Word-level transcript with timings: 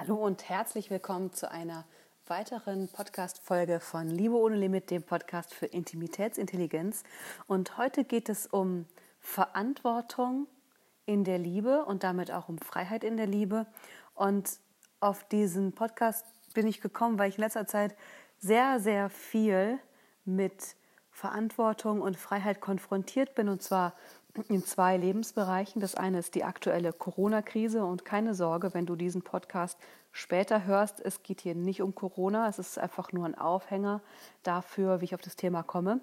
Hallo 0.00 0.14
und 0.14 0.48
herzlich 0.48 0.90
willkommen 0.90 1.32
zu 1.32 1.50
einer 1.50 1.84
weiteren 2.28 2.86
Podcast-Folge 2.86 3.80
von 3.80 4.06
Liebe 4.06 4.36
ohne 4.36 4.54
Limit, 4.54 4.92
dem 4.92 5.02
Podcast 5.02 5.52
für 5.52 5.66
Intimitätsintelligenz. 5.66 7.02
Und 7.48 7.78
heute 7.78 8.04
geht 8.04 8.28
es 8.28 8.46
um 8.46 8.86
Verantwortung 9.18 10.46
in 11.04 11.24
der 11.24 11.38
Liebe 11.38 11.84
und 11.84 12.04
damit 12.04 12.30
auch 12.30 12.48
um 12.48 12.58
Freiheit 12.58 13.02
in 13.02 13.16
der 13.16 13.26
Liebe. 13.26 13.66
Und 14.14 14.60
auf 15.00 15.24
diesen 15.24 15.72
Podcast 15.72 16.24
bin 16.54 16.68
ich 16.68 16.80
gekommen, 16.80 17.18
weil 17.18 17.30
ich 17.30 17.38
in 17.38 17.42
letzter 17.42 17.66
Zeit 17.66 17.96
sehr, 18.38 18.78
sehr 18.78 19.10
viel 19.10 19.80
mit 20.24 20.76
Verantwortung 21.10 22.02
und 22.02 22.16
Freiheit 22.16 22.60
konfrontiert 22.60 23.34
bin. 23.34 23.48
Und 23.48 23.64
zwar 23.64 23.94
in 24.48 24.64
zwei 24.64 24.96
Lebensbereichen. 24.96 25.80
Das 25.80 25.94
eine 25.94 26.18
ist 26.18 26.34
die 26.34 26.44
aktuelle 26.44 26.92
Corona-Krise 26.92 27.84
und 27.84 28.04
keine 28.04 28.34
Sorge, 28.34 28.74
wenn 28.74 28.86
du 28.86 28.96
diesen 28.96 29.22
Podcast 29.22 29.78
später 30.12 30.64
hörst, 30.64 31.00
es 31.00 31.22
geht 31.22 31.40
hier 31.40 31.54
nicht 31.54 31.82
um 31.82 31.94
Corona, 31.94 32.48
es 32.48 32.58
ist 32.58 32.78
einfach 32.78 33.12
nur 33.12 33.26
ein 33.26 33.36
Aufhänger 33.36 34.00
dafür, 34.42 35.00
wie 35.00 35.06
ich 35.06 35.14
auf 35.14 35.20
das 35.20 35.36
Thema 35.36 35.62
komme. 35.62 36.00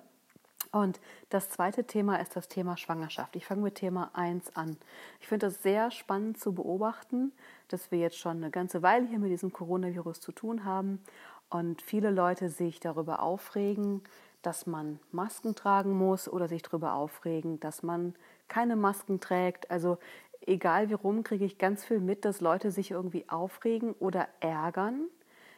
Und 0.72 1.00
das 1.30 1.50
zweite 1.50 1.86
Thema 1.86 2.18
ist 2.18 2.36
das 2.36 2.48
Thema 2.50 2.76
Schwangerschaft. 2.76 3.36
Ich 3.36 3.46
fange 3.46 3.62
mit 3.62 3.76
Thema 3.76 4.12
1 4.14 4.58
an. 4.58 4.78
Ich 5.22 5.28
finde 5.28 5.48
es 5.48 5.64
sehr 5.64 5.90
spannend 5.90 6.40
zu 6.40 6.54
beobachten, 6.54 7.32
dass 7.70 7.92
wir 7.92 8.00
jetzt 8.00 8.18
schon 8.18 8.38
eine 8.38 8.52
ganze 8.52 8.82
Weile 8.82 9.08
hier 9.08 9.20
mit 9.20 9.32
diesem 9.32 9.54
Coronavirus 9.54 10.20
zu 10.20 10.34
tun 10.34 10.66
haben 10.66 11.02
und 11.50 11.82
viele 11.82 12.10
Leute 12.10 12.50
sich 12.50 12.80
darüber 12.80 13.22
aufregen, 13.22 14.02
dass 14.46 14.68
man 14.68 15.00
Masken 15.12 15.56
tragen 15.56 15.98
muss 15.98 16.30
oder 16.30 16.48
sich 16.48 16.62
darüber 16.62 16.94
aufregen, 16.94 17.60
dass 17.60 17.84
man 17.84 18.14
keine 18.48 18.76
Masken 18.76 19.20
trägt. 19.20 19.72
Also 19.72 19.98
egal 20.46 20.90
wie 20.90 20.94
rum, 20.94 21.24
kriege 21.24 21.46
ich 21.46 21.58
ganz 21.58 21.84
viel 21.84 22.00
mit, 22.00 22.26
dass 22.26 22.42
Leute 22.42 22.72
sich 22.72 22.92
irgendwie 22.92 23.28
aufregen 23.30 23.94
oder 23.94 24.28
ärgern. 24.40 25.08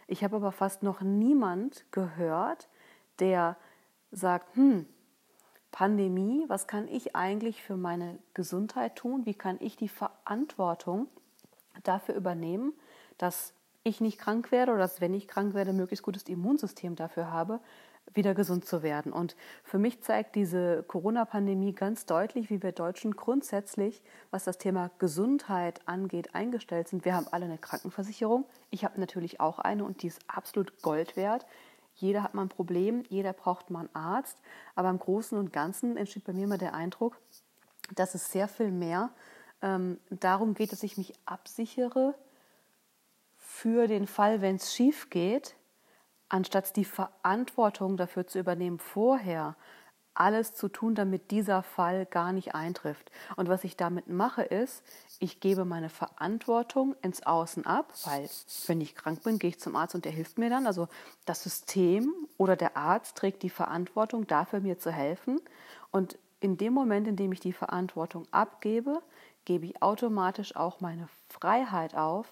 Ich 0.07 0.23
habe 0.23 0.37
aber 0.37 0.51
fast 0.51 0.83
noch 0.83 1.01
niemand 1.01 1.85
gehört, 1.91 2.69
der 3.19 3.57
sagt, 4.11 4.55
hm, 4.55 4.85
Pandemie, 5.71 6.45
was 6.47 6.67
kann 6.67 6.87
ich 6.87 7.15
eigentlich 7.15 7.61
für 7.61 7.75
meine 7.75 8.17
Gesundheit 8.33 8.95
tun? 8.95 9.25
Wie 9.25 9.33
kann 9.33 9.57
ich 9.59 9.75
die 9.75 9.89
Verantwortung 9.89 11.07
dafür 11.83 12.15
übernehmen, 12.15 12.73
dass 13.17 13.53
ich 13.83 14.01
nicht 14.01 14.17
krank 14.17 14.51
werde 14.51 14.71
oder 14.71 14.81
dass, 14.81 15.01
wenn 15.01 15.13
ich 15.13 15.27
krank 15.27 15.53
werde, 15.53 15.73
möglichst 15.73 16.03
gutes 16.03 16.23
Immunsystem 16.23 16.95
dafür 16.95 17.31
habe, 17.31 17.59
wieder 18.13 18.33
gesund 18.33 18.65
zu 18.65 18.83
werden. 18.83 19.11
Und 19.11 19.35
für 19.63 19.77
mich 19.77 20.01
zeigt 20.01 20.35
diese 20.35 20.83
Corona-Pandemie 20.83 21.73
ganz 21.73 22.05
deutlich, 22.05 22.49
wie 22.49 22.61
wir 22.63 22.71
Deutschen 22.71 23.15
grundsätzlich, 23.15 24.01
was 24.31 24.43
das 24.43 24.57
Thema 24.57 24.91
Gesundheit 24.99 25.81
angeht, 25.85 26.33
eingestellt 26.33 26.87
sind. 26.87 27.05
Wir 27.05 27.15
haben 27.15 27.27
alle 27.31 27.45
eine 27.45 27.57
Krankenversicherung. 27.57 28.45
Ich 28.69 28.83
habe 28.83 28.99
natürlich 28.99 29.39
auch 29.39 29.59
eine 29.59 29.83
und 29.83 30.01
die 30.01 30.07
ist 30.07 30.19
absolut 30.27 30.81
Gold 30.81 31.15
wert. 31.15 31.45
Jeder 31.95 32.23
hat 32.23 32.33
mal 32.33 32.43
ein 32.43 32.49
Problem, 32.49 33.03
jeder 33.09 33.33
braucht 33.33 33.69
mal 33.69 33.79
einen 33.81 33.95
Arzt. 33.95 34.37
Aber 34.75 34.89
im 34.89 34.99
Großen 34.99 35.37
und 35.37 35.51
Ganzen 35.51 35.97
entsteht 35.97 36.25
bei 36.25 36.33
mir 36.33 36.45
immer 36.45 36.57
der 36.57 36.73
Eindruck, 36.73 37.19
dass 37.95 38.15
es 38.15 38.31
sehr 38.31 38.47
viel 38.47 38.71
mehr 38.71 39.09
ähm, 39.61 39.99
darum 40.09 40.53
geht, 40.53 40.71
dass 40.71 40.83
ich 40.83 40.97
mich 40.97 41.13
absichere 41.25 42.13
für 43.35 43.87
den 43.87 44.07
Fall, 44.07 44.41
wenn 44.41 44.57
es 44.57 44.73
schief 44.75 45.09
geht, 45.09 45.56
anstatt 46.29 46.75
die 46.75 46.85
Verantwortung 46.85 47.97
dafür 47.97 48.27
zu 48.27 48.39
übernehmen, 48.39 48.79
vorher 48.79 49.55
alles 50.17 50.53
zu 50.53 50.67
tun, 50.67 50.95
damit 50.95 51.31
dieser 51.31 51.63
Fall 51.63 52.05
gar 52.05 52.31
nicht 52.31 52.55
eintrifft. 52.55 53.11
Und 53.35 53.49
was 53.49 53.63
ich 53.63 53.77
damit 53.77 54.07
mache, 54.07 54.41
ist, 54.41 54.83
ich 55.19 55.39
gebe 55.39 55.63
meine 55.63 55.89
Verantwortung 55.89 56.95
ins 57.01 57.25
Außen 57.25 57.65
ab, 57.65 57.93
weil 58.05 58.27
wenn 58.65 58.81
ich 58.81 58.95
krank 58.95 59.23
bin, 59.23 59.39
gehe 59.39 59.51
ich 59.51 59.59
zum 59.59 59.75
Arzt 59.75 59.95
und 59.95 60.05
der 60.05 60.11
hilft 60.11 60.37
mir 60.37 60.49
dann. 60.49 60.67
Also 60.67 60.87
das 61.25 61.43
System 61.43 62.13
oder 62.37 62.55
der 62.55 62.75
Arzt 62.77 63.15
trägt 63.15 63.43
die 63.43 63.49
Verantwortung 63.49 64.25
dafür, 64.27 64.59
mir 64.59 64.79
zu 64.79 64.91
helfen. 64.91 65.39
Und 65.91 66.17
in 66.39 66.57
dem 66.57 66.73
Moment, 66.73 67.07
in 67.07 67.15
dem 67.15 67.31
ich 67.31 67.39
die 67.39 67.53
Verantwortung 67.53 68.27
abgebe, 68.31 69.01
gebe 69.45 69.65
ich 69.65 69.81
automatisch 69.81 70.55
auch 70.55 70.81
meine 70.81 71.07
Freiheit 71.29 71.95
auf, 71.95 72.27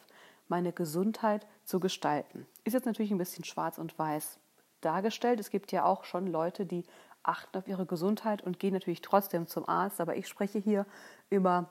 meine 0.47 0.73
Gesundheit 0.73 1.47
zu 1.63 1.79
gestalten. 1.79 2.45
Ist 2.63 2.73
jetzt 2.73 2.85
natürlich 2.85 3.11
ein 3.11 3.17
bisschen 3.17 3.44
schwarz 3.44 3.78
und 3.78 3.97
weiß 3.97 4.39
dargestellt. 4.81 5.39
Es 5.39 5.50
gibt 5.50 5.72
ja 5.72 5.85
auch 5.85 6.03
schon 6.03 6.28
Leute, 6.28 6.66
die 6.66 6.83
achten 7.23 7.57
auf 7.57 7.67
ihre 7.67 7.85
Gesundheit 7.85 8.44
und 8.44 8.59
gehen 8.59 8.73
natürlich 8.73 9.01
trotzdem 9.01 9.47
zum 9.47 9.67
Arzt. 9.67 10.00
Aber 10.00 10.16
ich 10.16 10.28
spreche 10.28 10.59
hier 10.59 10.85
über 11.29 11.69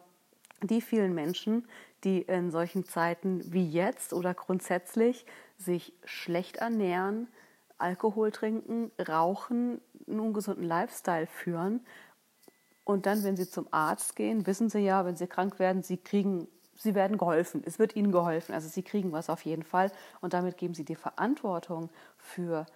die 0.62 0.80
vielen 0.80 1.14
Menschen, 1.14 1.68
die 2.04 2.22
in 2.22 2.50
solchen 2.50 2.84
Zeiten 2.84 3.40
wie 3.52 3.68
jetzt 3.68 4.12
oder 4.12 4.34
grundsätzlich 4.34 5.26
sich 5.56 5.92
schlecht 6.04 6.56
ernähren, 6.56 7.28
Alkohol 7.78 8.30
trinken, 8.30 8.90
rauchen, 9.00 9.80
einen 10.06 10.20
ungesunden 10.20 10.64
Lifestyle 10.64 11.26
führen. 11.26 11.84
Und 12.84 13.06
dann, 13.06 13.24
wenn 13.24 13.36
sie 13.36 13.48
zum 13.48 13.66
Arzt 13.70 14.14
gehen, 14.16 14.46
wissen 14.46 14.68
sie 14.68 14.80
ja, 14.80 15.04
wenn 15.04 15.16
sie 15.16 15.26
krank 15.26 15.58
werden, 15.58 15.82
sie 15.82 15.96
kriegen 15.96 16.48
sie 16.76 16.94
werden 16.94 17.18
geholfen. 17.18 17.62
Es 17.64 17.78
wird 17.78 17.96
ihnen 17.96 18.12
geholfen. 18.12 18.54
Also 18.54 18.68
sie 18.68 18.82
kriegen 18.82 19.12
was 19.12 19.30
auf 19.30 19.44
jeden 19.44 19.62
Fall. 19.62 19.90
Und 20.20 20.34
damit 20.34 20.56
geben 20.56 20.74
sie 20.74 20.84
die 20.84 20.96
Verantwortung 20.96 21.90
für 22.18 22.66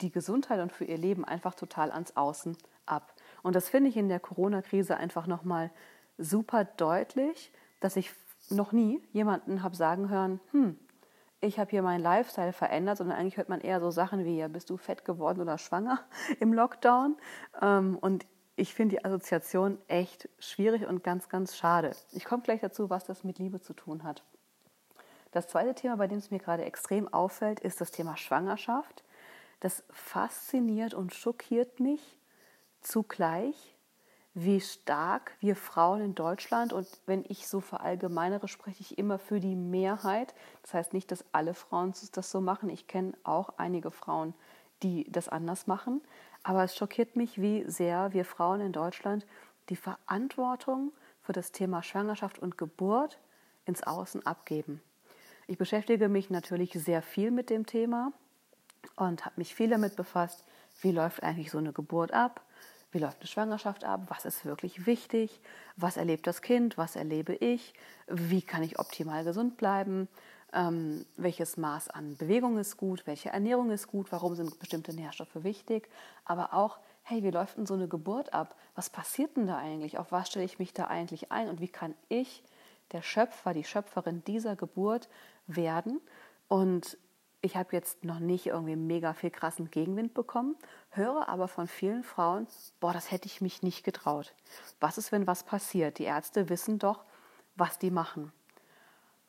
die 0.00 0.10
Gesundheit 0.10 0.60
und 0.60 0.72
für 0.72 0.84
ihr 0.84 0.98
Leben 0.98 1.24
einfach 1.24 1.54
total 1.54 1.90
ans 1.90 2.16
Außen 2.16 2.56
ab. 2.86 3.14
Und 3.42 3.54
das 3.54 3.68
finde 3.68 3.90
ich 3.90 3.96
in 3.96 4.08
der 4.08 4.20
Corona-Krise 4.20 4.96
einfach 4.96 5.26
nochmal 5.26 5.70
super 6.16 6.64
deutlich, 6.64 7.52
dass 7.80 7.96
ich 7.96 8.10
noch 8.50 8.72
nie 8.72 9.02
jemanden 9.12 9.62
habe 9.62 9.76
sagen 9.76 10.08
hören, 10.08 10.40
hm, 10.50 10.78
ich 11.40 11.58
habe 11.60 11.70
hier 11.70 11.82
meinen 11.82 12.02
Lifestyle 12.02 12.52
verändert, 12.52 12.98
sondern 12.98 13.16
eigentlich 13.16 13.36
hört 13.36 13.48
man 13.48 13.60
eher 13.60 13.80
so 13.80 13.90
Sachen 13.90 14.24
wie, 14.24 14.38
ja, 14.38 14.48
bist 14.48 14.70
du 14.70 14.76
fett 14.76 15.04
geworden 15.04 15.40
oder 15.40 15.58
schwanger 15.58 16.00
im 16.40 16.52
Lockdown? 16.52 17.16
Ähm, 17.62 17.96
und 18.00 18.26
ich 18.58 18.74
finde 18.74 18.96
die 18.96 19.04
Assoziation 19.04 19.78
echt 19.88 20.28
schwierig 20.38 20.86
und 20.86 21.04
ganz, 21.04 21.28
ganz 21.28 21.56
schade. 21.56 21.94
Ich 22.12 22.24
komme 22.24 22.42
gleich 22.42 22.60
dazu, 22.60 22.90
was 22.90 23.04
das 23.04 23.24
mit 23.24 23.38
Liebe 23.38 23.60
zu 23.60 23.72
tun 23.72 24.02
hat. 24.02 24.24
Das 25.30 25.48
zweite 25.48 25.74
Thema, 25.74 25.96
bei 25.96 26.06
dem 26.06 26.18
es 26.18 26.30
mir 26.30 26.38
gerade 26.38 26.64
extrem 26.64 27.12
auffällt, 27.12 27.60
ist 27.60 27.80
das 27.80 27.90
Thema 27.90 28.16
Schwangerschaft. 28.16 29.04
Das 29.60 29.84
fasziniert 29.90 30.94
und 30.94 31.14
schockiert 31.14 31.80
mich 31.80 32.18
zugleich, 32.80 33.76
wie 34.34 34.60
stark 34.60 35.32
wir 35.40 35.56
Frauen 35.56 36.00
in 36.00 36.14
Deutschland, 36.14 36.72
und 36.72 36.86
wenn 37.06 37.24
ich 37.28 37.48
so 37.48 37.60
verallgemeinere, 37.60 38.46
spreche 38.46 38.80
ich 38.80 38.96
immer 38.96 39.18
für 39.18 39.40
die 39.40 39.56
Mehrheit. 39.56 40.34
Das 40.62 40.74
heißt 40.74 40.92
nicht, 40.92 41.10
dass 41.10 41.24
alle 41.32 41.54
Frauen 41.54 41.92
das 42.12 42.30
so 42.30 42.40
machen. 42.40 42.70
Ich 42.70 42.86
kenne 42.86 43.14
auch 43.24 43.54
einige 43.56 43.90
Frauen, 43.90 44.34
die 44.82 45.10
das 45.10 45.28
anders 45.28 45.66
machen. 45.66 46.02
Aber 46.48 46.64
es 46.64 46.74
schockiert 46.74 47.14
mich, 47.14 47.38
wie 47.42 47.62
sehr 47.68 48.14
wir 48.14 48.24
Frauen 48.24 48.62
in 48.62 48.72
Deutschland 48.72 49.26
die 49.68 49.76
Verantwortung 49.76 50.92
für 51.20 51.34
das 51.34 51.52
Thema 51.52 51.82
Schwangerschaft 51.82 52.38
und 52.38 52.56
Geburt 52.56 53.18
ins 53.66 53.82
Außen 53.82 54.24
abgeben. 54.24 54.80
Ich 55.46 55.58
beschäftige 55.58 56.08
mich 56.08 56.30
natürlich 56.30 56.72
sehr 56.72 57.02
viel 57.02 57.32
mit 57.32 57.50
dem 57.50 57.66
Thema 57.66 58.14
und 58.96 59.26
habe 59.26 59.34
mich 59.36 59.54
viel 59.54 59.68
damit 59.68 59.94
befasst, 59.94 60.42
wie 60.80 60.90
läuft 60.90 61.22
eigentlich 61.22 61.50
so 61.50 61.58
eine 61.58 61.74
Geburt 61.74 62.14
ab, 62.14 62.40
wie 62.90 62.98
läuft 62.98 63.18
eine 63.20 63.26
Schwangerschaft 63.26 63.84
ab, 63.84 64.02
was 64.08 64.24
ist 64.24 64.44
wirklich 64.44 64.86
wichtig, 64.86 65.40
was 65.76 65.96
erlebt 65.96 66.26
das 66.26 66.42
Kind, 66.42 66.78
was 66.78 66.96
erlebe 66.96 67.34
ich, 67.34 67.74
wie 68.06 68.42
kann 68.42 68.62
ich 68.62 68.78
optimal 68.78 69.24
gesund 69.24 69.56
bleiben, 69.56 70.08
ähm, 70.52 71.04
welches 71.16 71.56
Maß 71.56 71.90
an 71.90 72.16
Bewegung 72.16 72.56
ist 72.58 72.76
gut, 72.76 73.06
welche 73.06 73.28
Ernährung 73.30 73.70
ist 73.70 73.88
gut, 73.88 74.10
warum 74.10 74.34
sind 74.34 74.58
bestimmte 74.58 74.94
Nährstoffe 74.94 75.44
wichtig, 75.44 75.88
aber 76.24 76.54
auch, 76.54 76.78
hey, 77.02 77.22
wie 77.22 77.30
läuft 77.30 77.58
denn 77.58 77.66
so 77.66 77.74
eine 77.74 77.88
Geburt 77.88 78.32
ab? 78.32 78.54
Was 78.74 78.90
passiert 78.90 79.36
denn 79.36 79.46
da 79.46 79.58
eigentlich? 79.58 79.98
Auf 79.98 80.12
was 80.12 80.28
stelle 80.28 80.44
ich 80.44 80.58
mich 80.58 80.72
da 80.72 80.86
eigentlich 80.86 81.32
ein? 81.32 81.48
Und 81.48 81.60
wie 81.60 81.68
kann 81.68 81.94
ich 82.08 82.42
der 82.92 83.02
Schöpfer, 83.02 83.54
die 83.54 83.64
Schöpferin 83.64 84.22
dieser 84.24 84.56
Geburt 84.56 85.08
werden? 85.46 86.00
Und 86.48 86.98
ich 87.40 87.56
habe 87.56 87.70
jetzt 87.72 88.04
noch 88.04 88.18
nicht 88.18 88.46
irgendwie 88.46 88.76
mega 88.76 89.14
viel 89.14 89.30
krassen 89.30 89.70
Gegenwind 89.70 90.14
bekommen, 90.14 90.56
höre 90.90 91.28
aber 91.28 91.46
von 91.46 91.68
vielen 91.68 92.02
Frauen, 92.02 92.48
boah, 92.80 92.92
das 92.92 93.10
hätte 93.10 93.26
ich 93.26 93.40
mich 93.40 93.62
nicht 93.62 93.84
getraut. 93.84 94.34
Was 94.80 94.98
ist, 94.98 95.12
wenn 95.12 95.26
was 95.26 95.44
passiert? 95.44 95.98
Die 95.98 96.04
Ärzte 96.04 96.48
wissen 96.48 96.78
doch, 96.78 97.04
was 97.54 97.78
die 97.78 97.90
machen. 97.90 98.32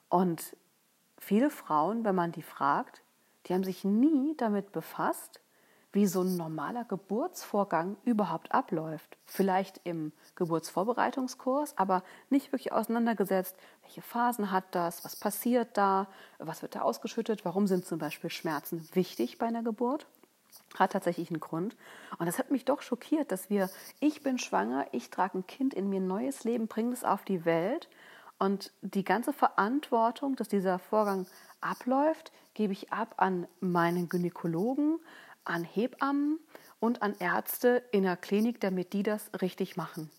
Und 0.09 0.55
viele 1.19 1.51
Frauen, 1.51 2.03
wenn 2.03 2.15
man 2.15 2.31
die 2.31 2.41
fragt, 2.41 3.03
die 3.45 3.53
haben 3.53 3.63
sich 3.63 3.83
nie 3.83 4.35
damit 4.37 4.71
befasst, 4.71 5.39
wie 5.91 6.05
so 6.05 6.21
ein 6.21 6.37
normaler 6.37 6.85
Geburtsvorgang 6.85 7.97
überhaupt 8.03 8.51
abläuft. 8.53 9.17
Vielleicht 9.25 9.81
im 9.83 10.11
Geburtsvorbereitungskurs, 10.35 11.77
aber 11.77 12.03
nicht 12.29 12.51
wirklich 12.51 12.71
auseinandergesetzt, 12.71 13.55
welche 13.81 14.01
Phasen 14.01 14.51
hat 14.51 14.65
das, 14.71 15.03
was 15.03 15.15
passiert 15.15 15.77
da, 15.77 16.07
was 16.37 16.61
wird 16.61 16.75
da 16.75 16.81
ausgeschüttet, 16.81 17.43
warum 17.45 17.65
sind 17.67 17.85
zum 17.85 17.97
Beispiel 17.99 18.29
Schmerzen 18.29 18.87
wichtig 18.93 19.37
bei 19.39 19.47
einer 19.47 19.63
Geburt. 19.63 20.05
Hat 20.77 20.91
tatsächlich 20.91 21.29
einen 21.29 21.39
Grund. 21.39 21.75
Und 22.17 22.25
das 22.25 22.39
hat 22.39 22.51
mich 22.51 22.65
doch 22.65 22.81
schockiert, 22.81 23.31
dass 23.31 23.49
wir, 23.49 23.69
ich 23.99 24.21
bin 24.23 24.37
schwanger, 24.37 24.85
ich 24.91 25.09
trage 25.09 25.39
ein 25.39 25.47
Kind 25.47 25.73
in 25.73 25.89
mir, 25.89 25.99
neues 25.99 26.43
Leben, 26.43 26.67
bringe 26.67 26.93
es 26.93 27.03
auf 27.03 27.23
die 27.23 27.45
Welt 27.45 27.89
Und 28.39 28.71
die 28.81 29.03
ganze 29.03 29.33
Verantwortung, 29.33 30.35
dass 30.35 30.47
dieser 30.47 30.79
Vorgang 30.79 31.27
abläuft, 31.61 32.31
gebe 32.53 32.73
ich 32.73 32.91
ab 32.91 33.15
an 33.17 33.47
meinen 33.59 34.07
Gynäkologen, 34.07 34.99
an 35.49 35.63
Hebammen 35.63 36.39
und 36.79 37.01
an 37.01 37.15
Ärzte 37.19 37.83
in 37.91 38.03
der 38.03 38.17
Klinik, 38.17 38.59
damit 38.61 38.93
die 38.93 39.03
das 39.03 39.29
richtig 39.41 39.75
machen. 39.75 40.09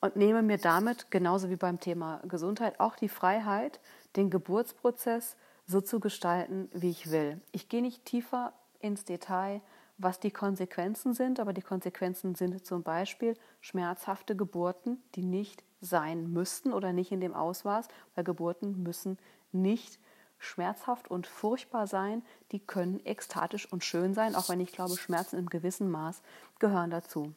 Und 0.00 0.16
nehme 0.16 0.42
mir 0.42 0.58
damit, 0.58 1.10
genauso 1.10 1.50
wie 1.50 1.56
beim 1.56 1.80
Thema 1.80 2.20
Gesundheit, 2.28 2.80
auch 2.80 2.96
die 2.96 3.08
Freiheit, 3.08 3.80
den 4.16 4.30
Geburtsprozess 4.30 5.36
so 5.66 5.80
zu 5.80 6.00
gestalten, 6.00 6.68
wie 6.72 6.90
ich 6.90 7.10
will. 7.10 7.40
Ich 7.52 7.68
gehe 7.68 7.82
nicht 7.82 8.04
tiefer 8.04 8.52
ins 8.80 9.04
Detail, 9.04 9.60
was 9.96 10.18
die 10.20 10.30
Konsequenzen 10.30 11.14
sind, 11.14 11.40
aber 11.40 11.52
die 11.52 11.62
Konsequenzen 11.62 12.34
sind 12.34 12.66
zum 12.66 12.82
Beispiel 12.82 13.36
schmerzhafte 13.60 14.34
Geburten, 14.36 15.02
die 15.14 15.22
nicht 15.22 15.62
sein 15.80 16.32
müssten 16.32 16.72
oder 16.72 16.92
nicht 16.92 17.12
in 17.12 17.20
dem 17.20 17.34
Ausmaß, 17.34 17.88
weil 18.14 18.24
Geburten 18.24 18.82
müssen 18.82 19.18
nicht 19.52 19.98
schmerzhaft 20.38 21.08
und 21.08 21.26
furchtbar 21.26 21.86
sein, 21.86 22.22
die 22.52 22.60
können 22.60 23.00
ekstatisch 23.04 23.70
und 23.70 23.84
schön 23.84 24.14
sein, 24.14 24.34
auch 24.34 24.48
wenn 24.48 24.60
ich 24.60 24.72
glaube, 24.72 24.96
Schmerzen 24.96 25.38
im 25.38 25.48
gewissen 25.48 25.90
Maß 25.90 26.22
gehören 26.58 26.90
dazu. 26.90 27.32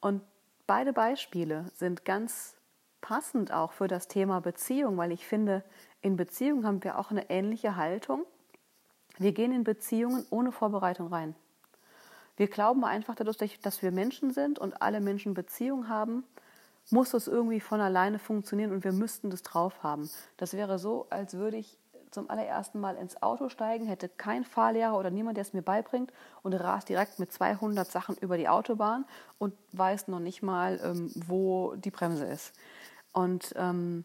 Und 0.00 0.22
beide 0.66 0.92
Beispiele 0.92 1.70
sind 1.76 2.04
ganz 2.04 2.56
passend 3.00 3.52
auch 3.52 3.72
für 3.72 3.88
das 3.88 4.08
Thema 4.08 4.40
Beziehung, 4.40 4.96
weil 4.96 5.12
ich 5.12 5.26
finde, 5.26 5.62
in 6.00 6.16
Beziehung 6.16 6.64
haben 6.64 6.82
wir 6.82 6.98
auch 6.98 7.10
eine 7.10 7.30
ähnliche 7.30 7.76
Haltung. 7.76 8.24
Wir 9.18 9.32
gehen 9.32 9.52
in 9.52 9.64
Beziehungen 9.64 10.24
ohne 10.30 10.52
Vorbereitung 10.52 11.08
rein. 11.08 11.34
Wir 12.36 12.48
glauben 12.48 12.84
einfach 12.84 13.14
dadurch, 13.14 13.60
dass 13.60 13.82
wir 13.82 13.92
Menschen 13.92 14.32
sind 14.32 14.58
und 14.58 14.80
alle 14.80 15.00
Menschen 15.00 15.34
Beziehung 15.34 15.88
haben, 15.88 16.24
muss 16.90 17.10
das 17.10 17.28
irgendwie 17.28 17.60
von 17.60 17.80
alleine 17.80 18.18
funktionieren 18.18 18.72
und 18.72 18.84
wir 18.84 18.92
müssten 18.92 19.30
das 19.30 19.42
drauf 19.42 19.82
haben. 19.82 20.10
Das 20.36 20.54
wäre 20.54 20.78
so, 20.78 21.06
als 21.10 21.34
würde 21.34 21.58
ich 21.58 21.78
zum 22.12 22.30
allerersten 22.30 22.80
Mal 22.80 22.96
ins 22.96 23.22
Auto 23.22 23.48
steigen, 23.48 23.86
hätte 23.86 24.08
kein 24.08 24.44
Fahrlehrer 24.44 24.96
oder 24.98 25.10
niemand, 25.10 25.36
der 25.36 25.42
es 25.42 25.52
mir 25.52 25.62
beibringt 25.62 26.12
und 26.42 26.54
rast 26.54 26.88
direkt 26.88 27.18
mit 27.18 27.32
200 27.32 27.90
Sachen 27.90 28.16
über 28.18 28.36
die 28.36 28.48
Autobahn 28.48 29.04
und 29.38 29.54
weiß 29.72 30.08
noch 30.08 30.20
nicht 30.20 30.42
mal, 30.42 30.80
ähm, 30.82 31.10
wo 31.26 31.74
die 31.76 31.90
Bremse 31.90 32.26
ist. 32.26 32.52
Und 33.12 33.54
ähm, 33.56 34.04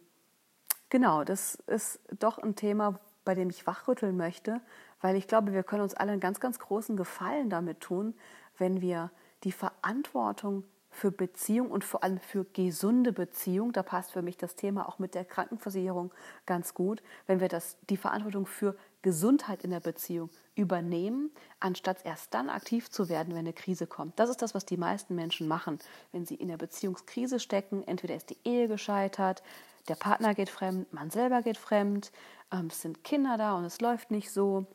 genau, 0.89 1.23
das 1.23 1.55
ist 1.67 1.99
doch 2.19 2.37
ein 2.37 2.55
Thema, 2.55 2.99
bei 3.25 3.35
dem 3.35 3.49
ich 3.49 3.67
wachrütteln 3.67 4.15
möchte, 4.15 4.61
weil 5.01 5.15
ich 5.15 5.27
glaube, 5.27 5.53
wir 5.53 5.63
können 5.63 5.83
uns 5.83 5.93
alle 5.93 6.13
einen 6.13 6.21
ganz, 6.21 6.39
ganz 6.39 6.59
großen 6.59 6.95
Gefallen 6.97 7.49
damit 7.49 7.81
tun, 7.81 8.15
wenn 8.57 8.81
wir 8.81 9.11
die 9.43 9.51
Verantwortung 9.51 10.63
für 10.89 11.11
Beziehung 11.11 11.69
und 11.69 11.83
vor 11.83 12.03
allem 12.03 12.19
für 12.19 12.45
gesunde 12.45 13.13
Beziehung, 13.13 13.71
da 13.71 13.83
passt 13.83 14.13
für 14.13 14.21
mich 14.21 14.37
das 14.37 14.55
Thema 14.55 14.87
auch 14.87 14.99
mit 14.99 15.15
der 15.15 15.25
Krankenversicherung 15.25 16.11
ganz 16.45 16.73
gut, 16.73 17.03
wenn 17.27 17.39
wir 17.39 17.49
das, 17.49 17.77
die 17.89 17.97
Verantwortung 17.97 18.45
für 18.45 18.75
Gesundheit 19.01 19.63
in 19.63 19.69
der 19.69 19.79
Beziehung 19.79 20.29
übernehmen, 20.55 21.31
anstatt 21.59 22.03
erst 22.03 22.33
dann 22.33 22.49
aktiv 22.49 22.89
zu 22.89 23.09
werden, 23.09 23.33
wenn 23.33 23.39
eine 23.39 23.53
Krise 23.53 23.85
kommt. 23.85 24.19
Das 24.19 24.29
ist 24.29 24.41
das, 24.41 24.55
was 24.55 24.65
die 24.65 24.77
meisten 24.77 25.15
Menschen 25.15 25.47
machen, 25.47 25.79
wenn 26.11 26.25
sie 26.25 26.35
in 26.35 26.47
der 26.47 26.57
Beziehungskrise 26.57 27.39
stecken. 27.39 27.83
Entweder 27.87 28.15
ist 28.15 28.31
die 28.31 28.37
Ehe 28.43 28.67
gescheitert, 28.67 29.43
der 29.87 29.95
Partner 29.95 30.33
geht 30.33 30.49
fremd, 30.49 30.91
man 30.91 31.11
selber 31.11 31.41
geht 31.41 31.57
fremd, 31.57 32.11
ähm, 32.51 32.67
es 32.67 32.81
sind 32.81 33.03
Kinder 33.03 33.37
da 33.37 33.55
und 33.55 33.65
es 33.65 33.79
läuft 33.81 34.11
nicht 34.11 34.31
so. 34.31 34.65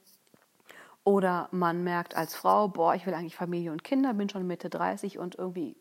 Oder 1.04 1.48
man 1.50 1.82
merkt 1.82 2.16
als 2.16 2.34
Frau, 2.34 2.68
boah, 2.68 2.94
ich 2.94 3.06
will 3.06 3.14
eigentlich 3.14 3.36
Familie 3.36 3.72
und 3.72 3.82
Kinder, 3.82 4.14
bin 4.14 4.28
schon 4.28 4.46
Mitte 4.46 4.70
30 4.70 5.18
und 5.18 5.34
irgendwie 5.34 5.76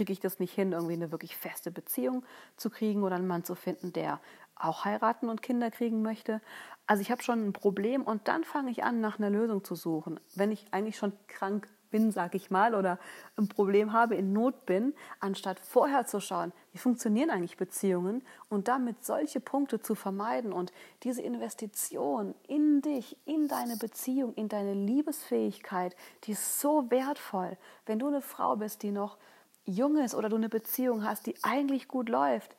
kriege 0.00 0.14
ich 0.14 0.20
das 0.20 0.38
nicht 0.38 0.54
hin, 0.54 0.72
irgendwie 0.72 0.94
eine 0.94 1.12
wirklich 1.12 1.36
feste 1.36 1.70
Beziehung 1.70 2.24
zu 2.56 2.70
kriegen 2.70 3.02
oder 3.02 3.16
einen 3.16 3.26
Mann 3.26 3.44
zu 3.44 3.54
finden, 3.54 3.92
der 3.92 4.18
auch 4.54 4.86
heiraten 4.86 5.28
und 5.28 5.42
Kinder 5.42 5.70
kriegen 5.70 6.00
möchte. 6.00 6.40
Also 6.86 7.02
ich 7.02 7.10
habe 7.10 7.22
schon 7.22 7.46
ein 7.46 7.52
Problem 7.52 8.02
und 8.02 8.26
dann 8.26 8.42
fange 8.44 8.70
ich 8.70 8.82
an, 8.82 9.02
nach 9.02 9.18
einer 9.18 9.28
Lösung 9.28 9.62
zu 9.62 9.74
suchen. 9.74 10.18
Wenn 10.34 10.52
ich 10.52 10.64
eigentlich 10.70 10.96
schon 10.96 11.12
krank 11.26 11.68
bin, 11.90 12.12
sage 12.12 12.38
ich 12.38 12.50
mal, 12.50 12.74
oder 12.74 12.98
ein 13.36 13.48
Problem 13.48 13.92
habe, 13.92 14.14
in 14.14 14.32
Not 14.32 14.64
bin, 14.64 14.94
anstatt 15.18 15.60
vorher 15.60 16.06
zu 16.06 16.18
schauen, 16.18 16.54
wie 16.72 16.78
funktionieren 16.78 17.28
eigentlich 17.28 17.58
Beziehungen 17.58 18.22
und 18.48 18.68
damit 18.68 19.04
solche 19.04 19.40
Punkte 19.40 19.82
zu 19.82 19.94
vermeiden 19.94 20.50
und 20.50 20.72
diese 21.02 21.20
Investition 21.20 22.34
in 22.48 22.80
dich, 22.80 23.18
in 23.26 23.48
deine 23.48 23.76
Beziehung, 23.76 24.32
in 24.32 24.48
deine 24.48 24.72
Liebesfähigkeit, 24.72 25.94
die 26.24 26.32
ist 26.32 26.58
so 26.58 26.90
wertvoll. 26.90 27.58
Wenn 27.84 27.98
du 27.98 28.06
eine 28.06 28.22
Frau 28.22 28.56
bist, 28.56 28.82
die 28.82 28.92
noch 28.92 29.18
jung 29.64 29.96
ist 29.98 30.14
oder 30.14 30.28
du 30.28 30.36
eine 30.36 30.48
Beziehung 30.48 31.04
hast, 31.04 31.26
die 31.26 31.34
eigentlich 31.42 31.88
gut 31.88 32.08
läuft, 32.08 32.56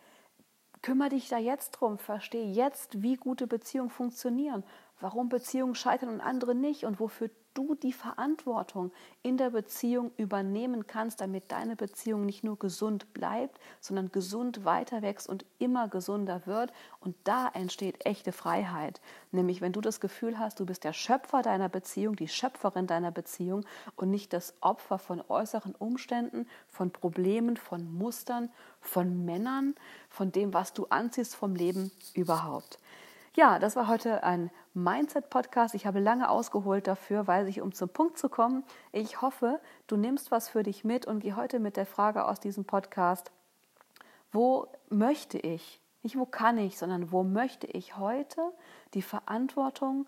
kümmere 0.81 1.09
dich 1.09 1.30
da 1.30 1.38
jetzt 1.38 1.71
drum, 1.71 1.98
verstehe 1.98 2.51
jetzt, 2.51 3.01
wie 3.01 3.15
gute 3.15 3.48
Beziehungen 3.48 3.89
funktionieren, 3.89 4.63
warum 5.01 5.30
Beziehungen 5.30 5.75
scheitern 5.75 6.09
und 6.09 6.21
andere 6.21 6.56
nicht 6.56 6.86
und 6.86 7.00
wofür 7.00 7.30
du 7.53 7.75
die 7.75 7.94
Verantwortung 7.94 8.92
in 9.24 9.38
der 9.38 9.50
Beziehung 9.50 10.12
übernehmen 10.18 10.88
kannst, 10.88 11.21
damit 11.21 11.51
deine 11.51 11.75
Beziehung 11.75 12.25
nicht 12.25 12.44
nur 12.44 12.57
gesund 12.57 13.13
bleibt, 13.13 13.59
sondern 13.80 14.12
gesund 14.12 14.63
weiter 14.63 15.01
wächst 15.01 15.27
und 15.27 15.45
immer 15.59 15.88
gesunder 15.88 16.45
wird. 16.45 16.71
Und 17.00 17.15
da 17.24 17.50
entsteht 17.50 18.06
echte 18.06 18.31
Freiheit. 18.31 19.01
Nämlich, 19.31 19.62
wenn 19.62 19.74
du 19.74 19.81
das 19.81 20.00
Gefühl 20.00 20.39
hast, 20.39 20.59
du 20.59 20.65
bist 20.65 20.83
der 20.83 20.94
Schöpfer 20.94 21.42
deiner 21.42 21.69
Beziehung, 21.69 22.15
die 22.15 22.27
Schöpferin 22.27 22.88
deiner 22.88 23.12
Beziehung 23.12 23.65
und 23.95 24.09
nicht 24.09 24.33
das 24.33 24.54
Opfer 24.62 24.97
von 24.97 25.21
äußeren 25.27 25.75
Umständen, 25.75 26.47
von 26.69 26.92
Problemen, 26.92 27.57
von 27.57 27.92
Mustern, 27.94 28.50
von 28.80 29.25
Männern, 29.25 29.75
von 30.09 30.31
dem, 30.31 30.54
was 30.54 30.74
du 30.74 30.88
anziehst 30.89 31.36
vom 31.36 31.56
Leben 31.56 31.92
überhaupt. 32.13 32.80
Ja, 33.33 33.60
das 33.60 33.78
war 33.78 33.88
heute 33.88 34.24
ein 34.24 34.51
Mindset-Podcast. 34.74 35.74
Ich 35.74 35.86
habe 35.86 36.01
lange 36.01 36.30
ausgeholt 36.30 36.86
dafür, 36.86 37.28
weil 37.28 37.48
ich, 37.48 37.62
um 37.62 37.72
zum 37.72 37.88
Punkt 37.88 38.18
zu 38.18 38.28
kommen, 38.28 38.66
ich 38.92 39.22
hoffe, 39.22 39.62
du 39.88 39.95
nimmst 39.95 40.31
was 40.31 40.50
für 40.50 40.63
dich 40.63 40.83
mit 40.83 41.06
und 41.06 41.22
geh 41.22 41.33
heute 41.33 41.60
mit 41.60 41.78
der 41.78 41.86
Frage 41.86 42.25
aus 42.25 42.42
diesem 42.42 42.66
Podcast, 42.66 43.31
wo 44.33 44.68
möchte 44.89 45.38
ich, 45.38 45.80
nicht 46.04 46.18
wo 46.18 46.25
kann 46.25 46.57
ich, 46.57 46.78
sondern 46.78 47.13
wo 47.13 47.24
möchte 47.24 47.68
ich 47.68 47.95
heute 47.95 48.51
die 48.94 49.01
Verantwortung 49.01 50.07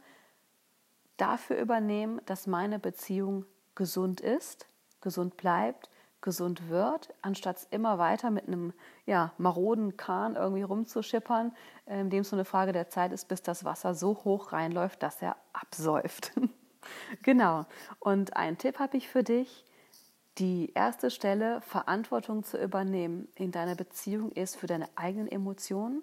dafür 1.15 1.57
übernehmen, 1.59 2.19
dass 2.25 2.45
meine 2.45 2.77
Beziehung 2.77 3.45
gesund 3.73 4.19
ist, 4.19 4.67
gesund 4.99 5.37
bleibt 5.37 5.89
gesund 6.23 6.69
wird, 6.69 7.13
anstatt 7.21 7.67
immer 7.69 7.99
weiter 7.99 8.31
mit 8.31 8.47
einem 8.47 8.73
ja, 9.05 9.33
maroden 9.37 9.95
Kahn 9.97 10.35
irgendwie 10.35 10.63
rumzuschippern, 10.63 11.53
in 11.85 11.93
ähm, 11.93 12.09
dem 12.09 12.21
es 12.21 12.29
so 12.29 12.35
eine 12.35 12.45
Frage 12.45 12.71
der 12.71 12.89
Zeit 12.89 13.11
ist, 13.11 13.27
bis 13.27 13.43
das 13.43 13.63
Wasser 13.63 13.93
so 13.93 14.23
hoch 14.23 14.51
reinläuft, 14.51 15.03
dass 15.03 15.21
er 15.21 15.35
absäuft. 15.53 16.31
genau. 17.21 17.65
Und 17.99 18.35
einen 18.35 18.57
Tipp 18.57 18.79
habe 18.79 18.97
ich 18.97 19.07
für 19.07 19.23
dich. 19.23 19.65
Die 20.39 20.71
erste 20.73 21.11
Stelle, 21.11 21.61
Verantwortung 21.61 22.43
zu 22.43 22.57
übernehmen 22.57 23.27
in 23.35 23.51
deiner 23.51 23.75
Beziehung, 23.75 24.31
ist 24.31 24.55
für 24.55 24.65
deine 24.65 24.89
eigenen 24.95 25.27
Emotionen, 25.27 26.01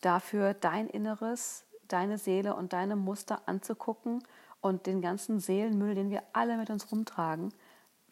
dafür 0.00 0.52
dein 0.52 0.88
Inneres, 0.88 1.64
deine 1.86 2.18
Seele 2.18 2.56
und 2.56 2.72
deine 2.72 2.96
Muster 2.96 3.42
anzugucken 3.46 4.24
und 4.60 4.86
den 4.86 5.00
ganzen 5.00 5.38
Seelenmüll, 5.38 5.94
den 5.94 6.10
wir 6.10 6.22
alle 6.32 6.56
mit 6.56 6.70
uns 6.70 6.90
rumtragen, 6.90 7.52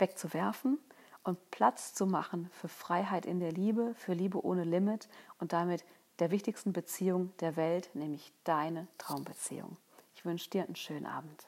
wegzuwerfen 0.02 0.78
und 1.22 1.38
Platz 1.52 1.94
zu 1.94 2.06
machen 2.06 2.50
für 2.50 2.66
Freiheit 2.66 3.24
in 3.24 3.38
der 3.38 3.52
Liebe, 3.52 3.94
für 3.94 4.12
Liebe 4.12 4.44
ohne 4.44 4.64
Limit 4.64 5.08
und 5.38 5.52
damit 5.52 5.84
der 6.18 6.32
wichtigsten 6.32 6.72
Beziehung 6.72 7.32
der 7.38 7.56
Welt, 7.56 7.88
nämlich 7.94 8.32
deine 8.42 8.88
Traumbeziehung. 8.98 9.76
Ich 10.14 10.24
wünsche 10.24 10.50
dir 10.50 10.64
einen 10.64 10.76
schönen 10.76 11.06
Abend. 11.06 11.46